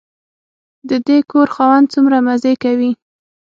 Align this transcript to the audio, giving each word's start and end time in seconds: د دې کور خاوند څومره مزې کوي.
د 0.89 0.91
دې 1.07 1.17
کور 1.31 1.47
خاوند 1.55 1.85
څومره 1.93 2.17
مزې 2.27 2.53
کوي. 2.63 2.91